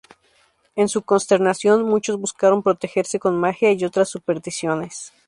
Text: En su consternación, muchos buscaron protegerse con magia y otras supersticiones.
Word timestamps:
En 0.75 0.89
su 0.89 1.03
consternación, 1.03 1.83
muchos 1.83 2.17
buscaron 2.17 2.63
protegerse 2.63 3.19
con 3.19 3.37
magia 3.39 3.71
y 3.71 3.85
otras 3.85 4.09
supersticiones. 4.09 5.13